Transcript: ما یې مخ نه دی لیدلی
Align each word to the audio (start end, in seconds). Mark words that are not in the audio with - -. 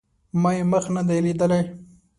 ما 0.41 0.51
یې 0.57 0.63
مخ 0.71 0.85
نه 0.95 1.01
دی 1.07 1.17
لیدلی 1.25 1.61